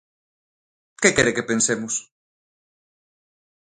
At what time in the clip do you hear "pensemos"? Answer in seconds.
1.51-1.93